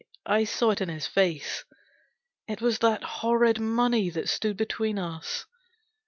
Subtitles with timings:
[0.25, 1.63] I saw it in his face.
[2.47, 5.45] It was that horrid money that stood between us.